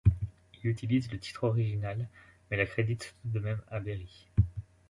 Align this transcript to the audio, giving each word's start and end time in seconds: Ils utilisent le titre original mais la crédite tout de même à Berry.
Ils 0.63 0.67
utilisent 0.71 1.11
le 1.11 1.19
titre 1.19 1.43
original 1.43 2.09
mais 2.49 2.57
la 2.57 2.65
crédite 2.65 3.13
tout 3.21 3.27
de 3.29 3.39
même 3.39 3.61
à 3.67 3.79
Berry. 3.79 4.29